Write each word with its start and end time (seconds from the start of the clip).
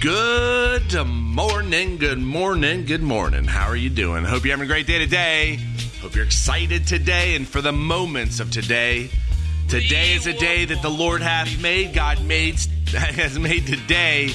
Good 0.00 0.94
morning, 1.08 1.96
good 1.96 2.20
morning, 2.20 2.84
good 2.84 3.02
morning. 3.02 3.42
How 3.42 3.66
are 3.66 3.74
you 3.74 3.90
doing? 3.90 4.22
Hope 4.22 4.44
you're 4.44 4.52
having 4.52 4.70
a 4.70 4.72
great 4.72 4.86
day 4.86 5.00
today. 5.00 5.58
Hope 6.00 6.14
you're 6.14 6.24
excited 6.24 6.86
today 6.86 7.34
and 7.34 7.48
for 7.48 7.60
the 7.60 7.72
moments 7.72 8.38
of 8.38 8.52
today. 8.52 9.10
Today 9.68 10.12
is 10.12 10.28
a 10.28 10.34
day 10.34 10.66
that 10.66 10.82
the 10.82 10.88
Lord 10.88 11.20
hath 11.20 11.60
made. 11.60 11.94
God 11.94 12.24
made 12.24 12.60
has 12.92 13.40
made 13.40 13.66
today. 13.66 14.30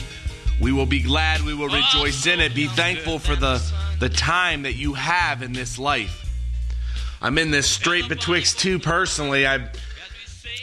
We 0.61 0.73
will 0.73 0.85
be 0.85 1.01
glad, 1.01 1.43
we 1.43 1.53
will 1.53 1.69
rejoice 1.69 2.27
in 2.27 2.41
it. 2.41 2.53
Be 2.53 2.67
thankful 2.67 3.17
for 3.17 3.37
the, 3.37 3.63
the 4.01 4.09
time 4.09 4.63
that 4.63 4.73
you 4.73 4.95
have 4.95 5.41
in 5.41 5.53
this 5.53 5.79
life. 5.79 6.29
I'm 7.21 7.37
in 7.37 7.51
this 7.51 7.69
straight 7.69 8.09
betwixt 8.09 8.59
two 8.59 8.79
personally. 8.79 9.47
I 9.47 9.69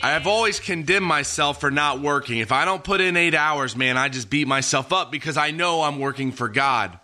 I've 0.03 0.27
always 0.27 0.61
condemned 0.61 1.05
myself 1.05 1.61
for 1.61 1.71
not 1.71 2.01
working. 2.01 2.39
If 2.39 2.53
I 2.53 2.65
don't 2.65 2.83
put 2.83 3.01
in 3.01 3.17
eight 3.17 3.35
hours, 3.35 3.77
man, 3.77 3.99
I 3.99 4.09
just 4.09 4.31
beat 4.31 4.49
myself 4.49 4.93
up 4.93 5.13
because 5.13 5.37
I 5.37 5.51
know 5.51 5.83
I'm 5.83 5.99
working 5.99 6.33
for 6.33 6.49
God. 6.49 6.99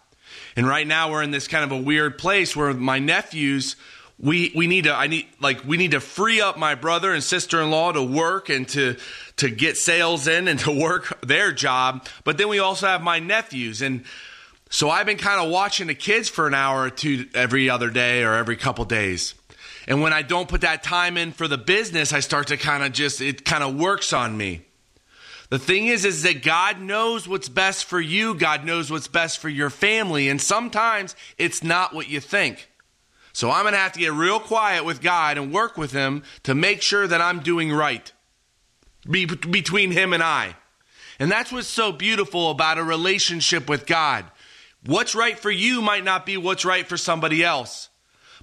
And 0.56 0.66
right 0.66 0.86
now 0.86 1.10
we're 1.10 1.22
in 1.22 1.30
this 1.30 1.46
kind 1.46 1.64
of 1.64 1.72
a 1.72 1.80
weird 1.80 2.16
place 2.16 2.56
where 2.56 2.72
my 2.72 2.98
nephews, 2.98 3.76
we, 4.18 4.50
we 4.54 4.66
need 4.66 4.84
to, 4.84 4.94
I 4.94 5.08
need, 5.08 5.26
like, 5.40 5.64
we 5.64 5.76
need 5.76 5.90
to 5.90 6.00
free 6.00 6.40
up 6.40 6.56
my 6.56 6.74
brother 6.74 7.12
and 7.12 7.22
sister 7.22 7.60
in 7.60 7.70
law 7.70 7.92
to 7.92 8.02
work 8.02 8.48
and 8.48 8.66
to, 8.70 8.96
to 9.36 9.50
get 9.50 9.76
sales 9.76 10.26
in 10.26 10.48
and 10.48 10.58
to 10.60 10.70
work 10.70 11.20
their 11.20 11.52
job. 11.52 12.06
But 12.24 12.38
then 12.38 12.48
we 12.48 12.60
also 12.60 12.86
have 12.86 13.02
my 13.02 13.18
nephews. 13.18 13.82
And 13.82 14.04
so 14.70 14.88
I've 14.88 15.06
been 15.06 15.18
kind 15.18 15.44
of 15.44 15.50
watching 15.50 15.86
the 15.86 15.94
kids 15.94 16.30
for 16.30 16.46
an 16.46 16.54
hour 16.54 16.84
or 16.84 16.90
two 16.90 17.26
every 17.34 17.68
other 17.68 17.90
day 17.90 18.24
or 18.24 18.34
every 18.34 18.56
couple 18.56 18.86
days. 18.86 19.34
And 19.86 20.02
when 20.02 20.12
I 20.12 20.22
don't 20.22 20.48
put 20.48 20.62
that 20.62 20.82
time 20.82 21.16
in 21.16 21.32
for 21.32 21.46
the 21.46 21.58
business, 21.58 22.12
I 22.12 22.20
start 22.20 22.48
to 22.48 22.56
kind 22.56 22.82
of 22.82 22.92
just, 22.92 23.20
it 23.20 23.44
kind 23.44 23.62
of 23.62 23.76
works 23.76 24.12
on 24.12 24.36
me. 24.36 24.62
The 25.48 25.58
thing 25.60 25.86
is, 25.86 26.04
is 26.04 26.24
that 26.24 26.42
God 26.42 26.80
knows 26.80 27.28
what's 27.28 27.48
best 27.48 27.84
for 27.84 28.00
you. 28.00 28.34
God 28.34 28.64
knows 28.64 28.90
what's 28.90 29.06
best 29.06 29.38
for 29.38 29.48
your 29.48 29.70
family. 29.70 30.28
And 30.28 30.40
sometimes 30.40 31.14
it's 31.38 31.62
not 31.62 31.94
what 31.94 32.08
you 32.08 32.18
think. 32.18 32.68
So 33.32 33.50
I'm 33.50 33.62
going 33.62 33.74
to 33.74 33.78
have 33.78 33.92
to 33.92 34.00
get 34.00 34.12
real 34.12 34.40
quiet 34.40 34.84
with 34.84 35.00
God 35.00 35.38
and 35.38 35.52
work 35.52 35.76
with 35.76 35.92
Him 35.92 36.24
to 36.44 36.54
make 36.54 36.82
sure 36.82 37.06
that 37.06 37.20
I'm 37.20 37.40
doing 37.40 37.70
right 37.70 38.10
be- 39.08 39.26
between 39.26 39.92
Him 39.92 40.12
and 40.12 40.22
I. 40.22 40.56
And 41.18 41.30
that's 41.30 41.52
what's 41.52 41.68
so 41.68 41.92
beautiful 41.92 42.50
about 42.50 42.78
a 42.78 42.82
relationship 42.82 43.68
with 43.68 43.86
God. 43.86 44.24
What's 44.84 45.14
right 45.14 45.38
for 45.38 45.50
you 45.50 45.80
might 45.80 46.04
not 46.04 46.26
be 46.26 46.36
what's 46.36 46.64
right 46.64 46.86
for 46.86 46.96
somebody 46.96 47.44
else. 47.44 47.88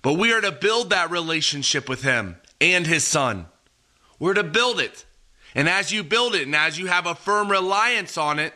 But 0.03 0.13
we 0.13 0.31
are 0.33 0.41
to 0.41 0.51
build 0.51 0.91
that 0.91 1.09
relationship 1.09 1.89
with 1.89 2.03
Him 2.03 2.35
and 2.61 2.85
His 2.85 3.03
Son. 3.03 3.47
We're 4.19 4.35
to 4.35 4.43
build 4.43 4.79
it. 4.79 5.05
And 5.55 5.67
as 5.67 5.91
you 5.91 6.03
build 6.03 6.35
it 6.35 6.43
and 6.43 6.55
as 6.55 6.77
you 6.77 6.87
have 6.87 7.07
a 7.07 7.15
firm 7.15 7.49
reliance 7.49 8.17
on 8.17 8.37
it, 8.37 8.53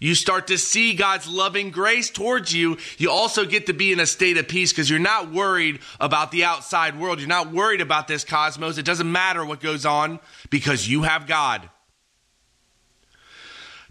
you 0.00 0.14
start 0.14 0.46
to 0.46 0.56
see 0.56 0.94
God's 0.94 1.28
loving 1.28 1.70
grace 1.70 2.08
towards 2.08 2.54
you. 2.54 2.78
You 2.96 3.10
also 3.10 3.44
get 3.44 3.66
to 3.66 3.74
be 3.74 3.92
in 3.92 4.00
a 4.00 4.06
state 4.06 4.38
of 4.38 4.48
peace 4.48 4.72
because 4.72 4.88
you're 4.88 4.98
not 4.98 5.30
worried 5.30 5.80
about 6.00 6.30
the 6.32 6.44
outside 6.44 6.98
world. 6.98 7.18
You're 7.18 7.28
not 7.28 7.52
worried 7.52 7.82
about 7.82 8.08
this 8.08 8.24
cosmos. 8.24 8.78
It 8.78 8.86
doesn't 8.86 9.12
matter 9.12 9.44
what 9.44 9.60
goes 9.60 9.84
on 9.84 10.18
because 10.48 10.88
you 10.88 11.02
have 11.02 11.26
God. 11.26 11.68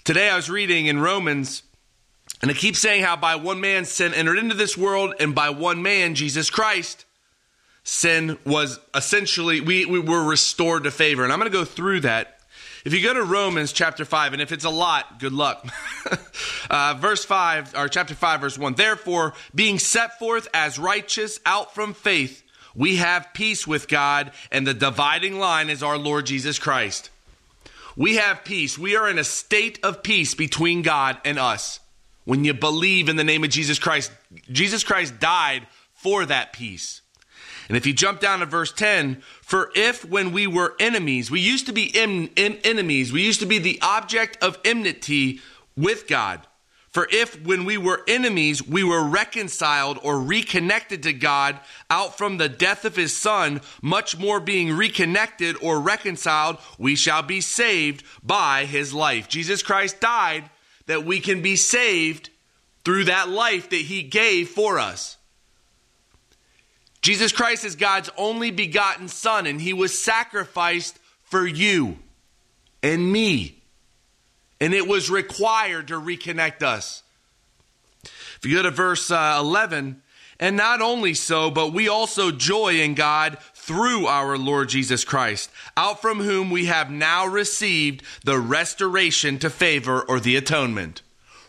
Today 0.03 0.29
I 0.29 0.35
was 0.35 0.49
reading 0.49 0.87
in 0.87 0.99
Romans 0.99 1.61
and 2.41 2.49
it 2.49 2.57
keeps 2.57 2.79
saying 2.79 3.03
how 3.03 3.15
by 3.15 3.35
one 3.35 3.59
man 3.59 3.85
sin 3.85 4.13
entered 4.13 4.37
into 4.37 4.55
this 4.55 4.77
world, 4.77 5.13
and 5.19 5.35
by 5.35 5.49
one 5.49 5.81
man, 5.81 6.15
Jesus 6.15 6.49
Christ, 6.49 7.05
sin 7.83 8.37
was 8.45 8.79
essentially, 8.95 9.59
we, 9.61 9.85
we 9.85 9.99
were 9.99 10.23
restored 10.23 10.83
to 10.85 10.91
favor. 10.91 11.23
And 11.23 11.33
I'm 11.33 11.39
going 11.39 11.51
to 11.51 11.57
go 11.57 11.65
through 11.65 12.01
that. 12.01 12.39
If 12.85 12.93
you 12.93 13.03
go 13.03 13.13
to 13.13 13.23
Romans 13.23 13.73
chapter 13.73 14.05
5, 14.05 14.31
and 14.31 14.41
if 14.41 14.53
it's 14.53 14.63
a 14.63 14.69
lot, 14.69 15.19
good 15.19 15.33
luck. 15.33 15.67
uh, 16.69 16.95
verse 16.97 17.25
5, 17.25 17.75
or 17.75 17.89
chapter 17.89 18.15
5, 18.15 18.39
verse 18.39 18.57
1. 18.57 18.75
Therefore, 18.75 19.33
being 19.53 19.79
set 19.79 20.17
forth 20.17 20.47
as 20.53 20.79
righteous 20.79 21.41
out 21.45 21.75
from 21.75 21.93
faith, 21.93 22.41
we 22.73 22.95
have 22.95 23.33
peace 23.33 23.67
with 23.67 23.89
God, 23.89 24.31
and 24.49 24.65
the 24.65 24.73
dividing 24.73 25.39
line 25.39 25.69
is 25.69 25.83
our 25.83 25.97
Lord 25.97 26.25
Jesus 26.25 26.57
Christ. 26.57 27.09
We 27.97 28.15
have 28.15 28.45
peace. 28.45 28.77
We 28.77 28.95
are 28.95 29.09
in 29.09 29.19
a 29.19 29.25
state 29.25 29.79
of 29.83 30.01
peace 30.01 30.33
between 30.33 30.81
God 30.81 31.17
and 31.25 31.37
us 31.37 31.81
when 32.25 32.43
you 32.43 32.53
believe 32.53 33.09
in 33.09 33.15
the 33.15 33.23
name 33.23 33.43
of 33.43 33.49
Jesus 33.49 33.79
Christ. 33.79 34.11
Jesus 34.51 34.83
Christ 34.83 35.19
died 35.19 35.67
for 35.93 36.25
that 36.25 36.53
peace. 36.53 37.01
And 37.67 37.77
if 37.77 37.85
you 37.85 37.93
jump 37.93 38.19
down 38.19 38.39
to 38.39 38.45
verse 38.45 38.71
10, 38.71 39.21
for 39.41 39.71
if 39.75 40.03
when 40.03 40.31
we 40.31 40.47
were 40.47 40.75
enemies, 40.79 41.29
we 41.29 41.39
used 41.39 41.67
to 41.67 41.73
be 41.73 41.85
in, 41.85 42.29
in, 42.35 42.57
enemies, 42.63 43.13
we 43.13 43.23
used 43.23 43.41
to 43.41 43.45
be 43.45 43.59
the 43.59 43.79
object 43.81 44.43
of 44.43 44.57
enmity 44.65 45.39
with 45.77 46.07
God. 46.07 46.41
For 46.89 47.07
if 47.11 47.39
when 47.45 47.65
we 47.65 47.77
were 47.77 48.01
enemies, 48.07 48.67
we 48.67 48.83
were 48.83 49.03
reconciled 49.03 49.99
or 50.01 50.19
reconnected 50.19 51.03
to 51.03 51.13
God 51.13 51.59
out 51.91 52.17
from 52.17 52.37
the 52.37 52.49
death 52.49 52.83
of 52.83 52.95
his 52.95 53.15
son, 53.15 53.61
much 53.83 54.17
more 54.17 54.39
being 54.39 54.75
reconnected 54.75 55.55
or 55.61 55.79
reconciled, 55.79 56.57
we 56.79 56.95
shall 56.95 57.21
be 57.21 57.41
saved 57.41 58.03
by 58.23 58.65
his 58.65 58.91
life. 58.91 59.27
Jesus 59.29 59.61
Christ 59.61 59.99
died 59.99 60.49
that 60.89 61.05
we 61.05 61.19
can 61.19 61.43
be 61.43 61.55
saved 61.55 62.31
through 62.83 63.03
that 63.03 63.29
life 63.29 63.69
that 63.69 63.75
he 63.75 64.01
gave 64.01 64.49
for 64.49 64.79
us. 64.79 65.17
Jesus 67.03 67.31
Christ 67.31 67.63
is 67.63 67.75
God's 67.75 68.09
only 68.17 68.49
begotten 68.49 69.07
Son, 69.07 69.45
and 69.45 69.61
he 69.61 69.71
was 69.71 69.95
sacrificed 69.95 70.97
for 71.21 71.45
you 71.45 71.99
and 72.81 73.11
me. 73.11 73.61
And 74.59 74.73
it 74.73 74.87
was 74.87 75.11
required 75.11 75.89
to 75.89 76.01
reconnect 76.01 76.63
us. 76.63 77.03
If 78.03 78.39
you 78.45 78.55
go 78.55 78.63
to 78.63 78.71
verse 78.71 79.11
uh, 79.11 79.37
11, 79.39 80.01
and 80.39 80.57
not 80.57 80.81
only 80.81 81.13
so, 81.13 81.51
but 81.51 81.71
we 81.71 81.87
also 81.87 82.31
joy 82.31 82.79
in 82.79 82.95
God 82.95 83.37
through 83.69 84.07
our 84.07 84.35
Lord 84.35 84.67
Jesus 84.67 85.03
Christ, 85.03 85.51
out 85.77 86.01
from 86.01 86.21
whom 86.21 86.49
we 86.49 86.65
have 86.65 86.89
now 86.89 87.27
received 87.27 88.01
the 88.25 88.39
restoration 88.39 89.37
to 89.37 89.49
favor 89.51 90.01
or 90.01 90.19
the 90.19 90.35
atonement. 90.37 91.03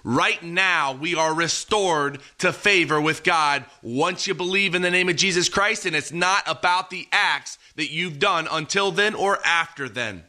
Right 0.05 0.43
now, 0.43 0.93
we 0.93 1.15
are 1.15 1.33
restored 1.33 2.21
to 2.37 2.53
favor 2.53 3.01
with 3.01 3.25
God 3.25 3.65
once 3.81 4.27
you 4.27 4.35
believe 4.35 4.75
in 4.75 4.83
the 4.83 4.91
name 4.91 5.09
of 5.09 5.17
Jesus 5.17 5.49
Christ, 5.49 5.87
and 5.87 5.97
it's 5.97 6.13
not 6.13 6.43
about 6.47 6.91
the 6.91 7.09
acts 7.11 7.57
that 7.77 7.91
you've 7.91 8.19
done 8.19 8.47
until 8.53 8.93
then 8.93 9.15
or 9.15 9.39
after 9.43 9.89
then. 9.89 10.25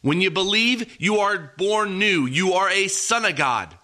When 0.00 0.20
you 0.20 0.30
believe, 0.30 0.94
you 1.00 1.18
are 1.18 1.54
born 1.58 1.98
new. 1.98 2.24
You 2.24 2.52
are 2.52 2.70
a 2.70 2.86
son 2.86 3.24
of 3.24 3.34
God. 3.34 3.76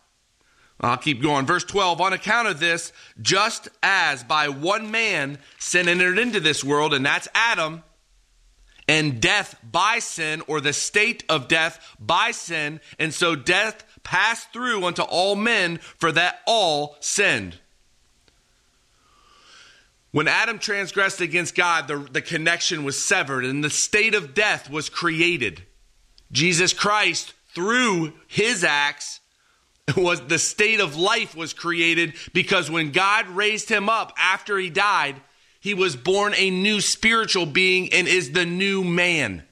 I'll 0.81 0.97
keep 0.97 1.23
going. 1.23 1.47
Verse 1.47 1.65
12 1.65 2.01
On 2.01 2.13
account 2.13 2.49
of 2.49 2.61
this, 2.61 2.93
just 3.21 3.69
as 3.83 4.23
by 4.23 4.49
one 4.49 4.91
man 4.91 5.39
sin 5.59 5.89
entered 5.89 6.19
into 6.19 6.41
this 6.41 6.63
world, 6.63 6.93
and 6.93 7.05
that's 7.05 7.29
Adam, 7.35 7.83
and 8.89 9.21
death 9.21 9.59
by 9.63 9.99
sin, 9.99 10.43
or 10.47 10.61
the 10.61 10.73
state 10.73 11.25
of 11.29 11.49
death 11.49 11.97
by 11.99 12.31
sin, 12.31 12.81
and 12.99 13.13
so 13.13 13.35
death 13.35 13.85
passed 14.03 14.53
through 14.53 14.85
unto 14.85 15.03
all 15.03 15.35
men, 15.35 15.79
for 15.79 16.13
that 16.13 16.41
all 16.47 16.97
sinned. 17.01 17.59
When 20.13 20.29
Adam 20.29 20.59
transgressed 20.59 21.21
against 21.21 21.55
God, 21.55 21.89
the, 21.89 21.99
the 21.99 22.23
connection 22.23 22.85
was 22.85 23.03
severed 23.03 23.45
and 23.45 23.63
the 23.63 23.69
state 23.69 24.15
of 24.15 24.33
death 24.33 24.71
was 24.71 24.89
created. 24.89 25.65
Jesus 26.33 26.73
Christ, 26.73 27.35
through 27.55 28.15
his 28.27 28.65
acts, 28.65 29.21
was 29.97 30.21
the 30.23 30.39
state 30.39 30.81
of 30.81 30.97
life 30.97 31.37
was 31.37 31.53
created 31.53 32.15
because 32.33 32.71
when 32.71 32.91
God 32.91 33.29
raised 33.29 33.69
him 33.69 33.89
up 33.89 34.13
after 34.19 34.59
he 34.59 34.71
died, 34.71 35.17
he 35.61 35.75
was 35.75 35.97
born 35.97 36.35
a 36.37 36.51
new 36.51 36.81
spiritual 36.81 37.47
being 37.47 37.93
and 37.93 38.09
is 38.09 38.33
the 38.33 38.47
new 38.47 38.83
man. 38.83 39.45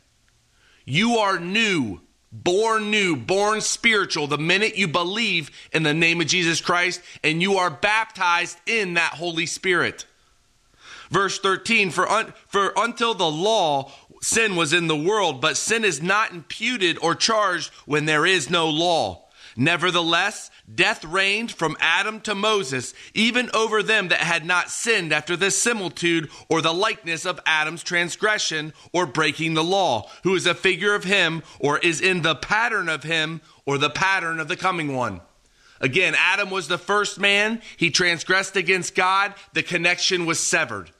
You 0.84 1.18
are 1.18 1.38
new, 1.38 2.00
born 2.32 2.90
new, 2.90 3.16
born 3.16 3.60
spiritual 3.60 4.26
the 4.26 4.38
minute 4.38 4.76
you 4.76 4.88
believe 4.88 5.50
in 5.72 5.82
the 5.82 5.94
name 5.94 6.20
of 6.20 6.26
Jesus 6.26 6.60
Christ 6.60 7.00
and 7.22 7.40
you 7.40 7.56
are 7.56 7.70
baptized 7.70 8.58
in 8.66 8.94
that 8.94 9.14
Holy 9.14 9.46
Spirit. 9.46 10.04
Verse 11.10 11.38
13 11.38 11.90
for, 11.90 12.10
un, 12.10 12.32
for 12.48 12.72
until 12.76 13.14
the 13.14 13.30
law 13.30 13.92
sin 14.20 14.56
was 14.56 14.72
in 14.72 14.88
the 14.88 14.96
world, 14.96 15.40
but 15.40 15.56
sin 15.56 15.84
is 15.84 16.02
not 16.02 16.32
imputed 16.32 16.98
or 17.00 17.14
charged 17.14 17.70
when 17.86 18.06
there 18.06 18.26
is 18.26 18.50
no 18.50 18.68
law. 18.68 19.23
Nevertheless, 19.56 20.50
death 20.72 21.04
reigned 21.04 21.52
from 21.52 21.76
Adam 21.80 22.20
to 22.22 22.34
Moses, 22.34 22.92
even 23.14 23.50
over 23.54 23.82
them 23.82 24.08
that 24.08 24.20
had 24.20 24.44
not 24.44 24.70
sinned 24.70 25.12
after 25.12 25.36
the 25.36 25.50
similitude 25.50 26.28
or 26.48 26.60
the 26.60 26.74
likeness 26.74 27.24
of 27.24 27.40
Adam's 27.46 27.82
transgression 27.82 28.72
or 28.92 29.06
breaking 29.06 29.54
the 29.54 29.64
law, 29.64 30.10
who 30.24 30.34
is 30.34 30.46
a 30.46 30.54
figure 30.54 30.94
of 30.94 31.04
him 31.04 31.42
or 31.60 31.78
is 31.78 32.00
in 32.00 32.22
the 32.22 32.34
pattern 32.34 32.88
of 32.88 33.04
him 33.04 33.40
or 33.64 33.78
the 33.78 33.90
pattern 33.90 34.40
of 34.40 34.48
the 34.48 34.56
coming 34.56 34.94
one. 34.94 35.20
Again, 35.80 36.14
Adam 36.16 36.50
was 36.50 36.68
the 36.68 36.78
first 36.78 37.20
man. 37.20 37.60
He 37.76 37.90
transgressed 37.90 38.56
against 38.56 38.94
God. 38.94 39.34
The 39.52 39.62
connection 39.62 40.26
was 40.26 40.40
severed. 40.40 40.90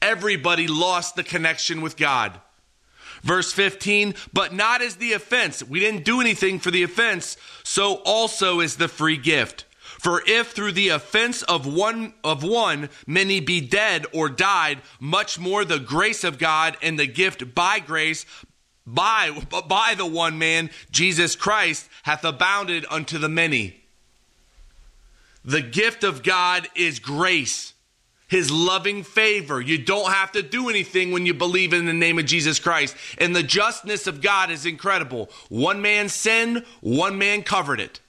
Everybody 0.00 0.66
lost 0.66 1.16
the 1.16 1.24
connection 1.24 1.80
with 1.80 1.96
God. 1.96 2.40
Verse 3.26 3.52
15, 3.52 4.14
but 4.32 4.54
not 4.54 4.80
as 4.82 4.96
the 4.96 5.12
offense. 5.12 5.60
We 5.60 5.80
didn't 5.80 6.04
do 6.04 6.20
anything 6.20 6.60
for 6.60 6.70
the 6.70 6.84
offense, 6.84 7.36
so 7.64 7.96
also 8.04 8.60
is 8.60 8.76
the 8.76 8.86
free 8.86 9.16
gift. 9.16 9.64
For 9.98 10.22
if 10.28 10.52
through 10.52 10.72
the 10.72 10.90
offense 10.90 11.42
of 11.42 11.66
one 11.66 12.14
of 12.22 12.44
one 12.44 12.88
many 13.04 13.40
be 13.40 13.60
dead 13.60 14.06
or 14.12 14.28
died, 14.28 14.80
much 15.00 15.40
more 15.40 15.64
the 15.64 15.80
grace 15.80 16.22
of 16.22 16.38
God 16.38 16.76
and 16.80 17.00
the 17.00 17.08
gift 17.08 17.52
by 17.52 17.80
grace 17.80 18.24
by 18.86 19.32
by 19.66 19.96
the 19.96 20.06
one 20.06 20.38
man 20.38 20.70
Jesus 20.92 21.34
Christ 21.34 21.88
hath 22.04 22.24
abounded 22.24 22.86
unto 22.88 23.18
the 23.18 23.28
many. 23.28 23.82
The 25.44 25.62
gift 25.62 26.04
of 26.04 26.22
God 26.22 26.68
is 26.76 27.00
grace. 27.00 27.74
His 28.28 28.50
loving 28.50 29.04
favor. 29.04 29.60
You 29.60 29.78
don't 29.78 30.10
have 30.10 30.32
to 30.32 30.42
do 30.42 30.68
anything 30.68 31.12
when 31.12 31.26
you 31.26 31.34
believe 31.34 31.72
in 31.72 31.86
the 31.86 31.92
name 31.92 32.18
of 32.18 32.26
Jesus 32.26 32.58
Christ. 32.58 32.96
And 33.18 33.34
the 33.34 33.42
justness 33.42 34.06
of 34.06 34.20
God 34.20 34.50
is 34.50 34.66
incredible. 34.66 35.30
One 35.48 35.80
man 35.80 36.08
sinned, 36.08 36.64
one 36.80 37.18
man 37.18 37.42
covered 37.42 37.80
it. 37.80 38.00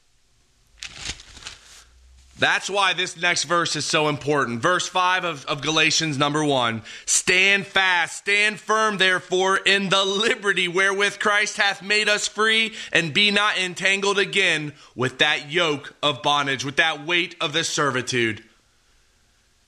That's 2.39 2.69
why 2.69 2.93
this 2.93 3.19
next 3.19 3.45
verse 3.45 3.75
is 3.75 3.85
so 3.85 4.09
important. 4.09 4.61
Verse 4.61 4.87
5 4.87 5.23
of, 5.23 5.45
of 5.45 5.61
Galatians, 5.61 6.19
number 6.19 6.43
1. 6.43 6.83
Stand 7.05 7.65
fast, 7.65 8.17
stand 8.17 8.59
firm, 8.59 8.97
therefore, 8.97 9.57
in 9.57 9.89
the 9.89 10.05
liberty 10.05 10.67
wherewith 10.67 11.17
Christ 11.17 11.57
hath 11.57 11.81
made 11.81 12.07
us 12.07 12.27
free, 12.27 12.75
and 12.93 13.13
be 13.13 13.31
not 13.31 13.57
entangled 13.57 14.19
again 14.19 14.73
with 14.95 15.17
that 15.17 15.51
yoke 15.51 15.95
of 16.03 16.21
bondage, 16.21 16.63
with 16.63 16.75
that 16.75 17.07
weight 17.07 17.35
of 17.41 17.53
the 17.53 17.63
servitude. 17.63 18.43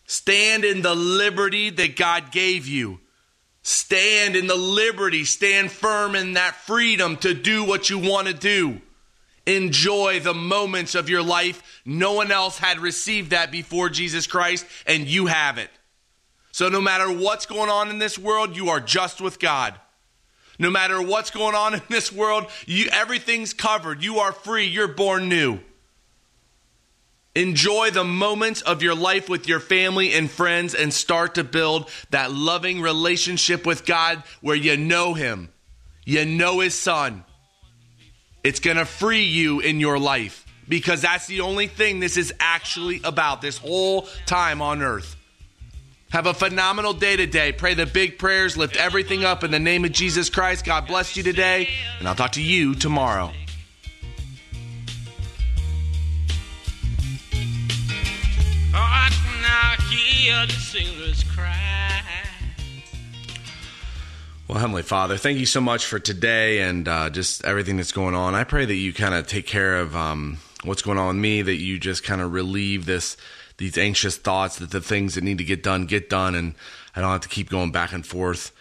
Stand 0.10 0.66
in 0.66 0.82
the 0.82 0.96
liberty 0.96 1.70
that 1.70 1.96
God 1.96 2.32
gave 2.32 2.66
you. 2.66 3.00
Stand 3.62 4.36
in 4.36 4.48
the 4.48 4.56
liberty, 4.56 5.24
stand 5.24 5.72
firm 5.72 6.16
in 6.16 6.34
that 6.34 6.56
freedom 6.56 7.16
to 7.18 7.36
do 7.36 7.64
what 7.64 7.92
you 7.92 8.00
want 8.00 8.26
to 8.26 8.34
do. 8.34 8.82
Enjoy 9.46 10.20
the 10.20 10.34
moments 10.34 10.96
of 10.96 11.10
your 11.10 11.22
life. 11.22 11.62
No 11.86 12.14
one 12.14 12.32
else 12.32 12.58
had 12.58 12.80
received 12.80 13.30
that 13.30 13.52
before 13.52 13.88
Jesus 13.88 14.26
Christ, 14.26 14.66
and 14.88 15.06
you 15.06 15.28
have 15.28 15.60
it. 15.60 15.70
So, 16.54 16.70
no 16.70 16.82
matter 16.82 17.12
what's 17.12 17.46
going 17.46 17.70
on 17.70 17.92
in 17.92 18.00
this 18.00 18.18
world, 18.18 18.56
you 18.56 18.70
are 18.70 18.80
just 18.80 19.22
with 19.22 19.38
God. 19.38 19.76
No 20.58 20.72
matter 20.72 21.00
what's 21.00 21.30
going 21.30 21.54
on 21.54 21.76
in 21.76 21.84
this 21.88 22.12
world, 22.12 22.48
you, 22.66 22.90
everything's 22.92 23.54
covered. 23.54 24.04
You 24.04 24.18
are 24.18 24.32
free. 24.32 24.66
You're 24.66 24.88
born 24.88 25.30
new. 25.30 25.60
Enjoy 27.40 27.90
the 27.90 28.04
moments 28.04 28.62
of 28.64 28.84
your 28.84 28.96
life 28.96 29.30
with 29.30 29.48
your 29.48 29.62
family 29.62 30.14
and 30.14 30.30
friends 30.30 30.76
and 30.76 30.94
start 30.94 31.36
to 31.36 31.46
build 31.46 31.90
that 32.10 32.34
loving 32.34 32.82
relationship 32.82 33.66
with 33.66 33.86
God 33.86 34.22
where 34.42 34.58
you 34.58 34.76
know 34.76 35.14
Him, 35.14 35.50
you 36.04 36.26
know 36.26 36.60
His 36.60 36.76
Son, 36.76 37.24
it's 38.44 38.60
going 38.60 38.76
to 38.76 38.84
free 38.84 39.24
you 39.24 39.62
in 39.62 39.80
your 39.80 39.98
life 39.98 40.46
because 40.68 41.02
that's 41.02 41.28
the 41.28 41.40
only 41.40 41.68
thing 41.68 42.02
this 42.02 42.18
is 42.18 42.34
actually 42.42 43.00
about 43.06 43.42
this 43.42 43.58
whole 43.58 44.10
time 44.26 44.62
on 44.62 44.82
earth. 44.82 45.16
Have 46.10 46.26
a 46.26 46.34
phenomenal 46.34 46.92
day 46.92 47.16
today. 47.16 47.54
Pray 47.54 47.74
the 47.74 47.86
big 47.86 48.20
prayers, 48.20 48.58
lift 48.58 48.76
everything 48.76 49.24
up 49.24 49.46
in 49.46 49.52
the 49.52 49.60
name 49.60 49.86
of 49.86 49.94
Jesus 49.94 50.30
Christ. 50.30 50.66
God 50.66 50.88
bless 50.88 51.16
you 51.16 51.24
today, 51.24 51.70
and 52.00 52.08
I'll 52.10 52.16
talk 52.16 52.34
to 52.34 52.44
you 52.44 52.76
tomorrow. 52.76 53.32
Hear 60.20 60.46
the 60.48 60.54
sailors 60.54 61.24
cry. 61.24 62.02
Well, 64.48 64.58
Heavenly 64.58 64.82
Father, 64.82 65.16
thank 65.16 65.40
you 65.40 65.46
so 65.46 65.62
much 65.62 65.86
for 65.86 66.00
today 66.00 66.62
and 66.62 66.88
uh, 66.88 67.10
just 67.10 67.46
everything 67.46 67.78
that's 67.78 67.94
going 67.94 68.16
on. 68.16 68.36
I 68.36 68.44
pray 68.44 68.66
that 68.66 68.76
you 68.76 68.92
kind 68.92 69.14
of 69.14 69.28
take 69.28 69.46
care 69.46 69.80
of 69.80 69.96
um, 69.96 70.40
what's 70.64 70.82
going 70.82 70.98
on 70.98 71.08
with 71.08 71.16
me, 71.18 71.42
that 71.44 71.56
you 71.56 71.80
just 71.80 72.04
kind 72.04 72.20
of 72.20 72.34
relieve 72.34 72.86
this 72.86 73.16
these 73.58 73.78
anxious 73.78 74.18
thoughts, 74.18 74.58
that 74.58 74.72
the 74.72 74.82
things 74.82 75.16
that 75.16 75.24
need 75.24 75.38
to 75.38 75.44
get 75.44 75.64
done 75.64 75.86
get 75.86 76.10
done, 76.10 76.36
and 76.36 76.56
I 76.96 77.02
don't 77.02 77.12
have 77.12 77.22
to 77.22 77.30
keep 77.30 77.50
going 77.50 77.72
back 77.72 77.94
and 77.94 78.06
forth 78.06 78.52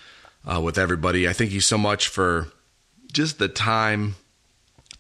uh, 0.45 0.61
with 0.61 0.79
everybody. 0.79 1.29
I 1.29 1.33
thank 1.33 1.51
you 1.51 1.61
so 1.61 1.79
much 1.79 2.07
for 2.07 2.49
just 3.13 3.39
the 3.39 3.49
time 3.49 4.17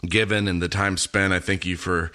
given 0.09 0.49
and 0.49 0.63
the 0.63 0.69
time 0.69 0.97
spent. 0.97 1.33
I 1.33 1.41
thank 1.41 1.67
you 1.67 1.77
for 1.77 2.11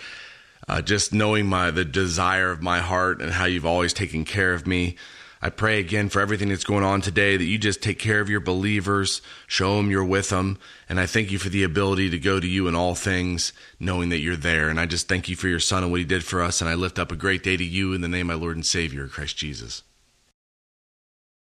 uh, 0.67 0.81
just 0.81 1.13
knowing 1.13 1.45
my 1.45 1.71
the 1.71 1.85
desire 1.85 2.51
of 2.51 2.61
my 2.61 2.79
heart 2.79 3.21
and 3.21 3.31
how 3.31 3.45
you've 3.45 3.65
always 3.65 3.93
taken 3.93 4.25
care 4.25 4.53
of 4.53 4.67
me. 4.67 4.95
I 5.41 5.49
pray 5.49 5.79
again 5.79 6.07
for 6.07 6.21
everything 6.21 6.47
that's 6.47 6.63
going 6.63 6.85
on 6.85 7.01
today 7.01 7.35
that 7.35 7.43
you 7.43 7.57
just 7.57 7.83
take 7.83 7.99
care 7.99 8.21
of 8.21 8.29
your 8.29 8.39
believers, 8.39 9.21
show 9.45 9.75
them 9.75 9.91
you're 9.91 10.05
with 10.05 10.29
them. 10.29 10.57
And 10.87 11.01
I 11.01 11.05
thank 11.05 11.31
you 11.31 11.37
for 11.37 11.49
the 11.49 11.63
ability 11.63 12.09
to 12.11 12.17
go 12.17 12.39
to 12.39 12.47
you 12.47 12.69
in 12.69 12.75
all 12.75 12.95
things, 12.95 13.51
knowing 13.77 14.07
that 14.07 14.19
you're 14.19 14.37
there. 14.37 14.69
And 14.69 14.79
I 14.79 14.85
just 14.85 15.09
thank 15.09 15.27
you 15.27 15.35
for 15.35 15.49
your 15.49 15.59
son 15.59 15.83
and 15.83 15.91
what 15.91 15.99
he 15.99 16.05
did 16.05 16.23
for 16.23 16.41
us. 16.41 16.61
And 16.61 16.69
I 16.69 16.75
lift 16.75 16.97
up 16.97 17.11
a 17.11 17.17
great 17.17 17.43
day 17.43 17.57
to 17.57 17.63
you 17.63 17.91
in 17.91 17.99
the 17.99 18.07
name 18.07 18.29
of 18.29 18.37
my 18.37 18.41
Lord 18.41 18.55
and 18.55 18.65
Savior, 18.65 19.09
Christ 19.09 19.35
Jesus. 19.35 19.83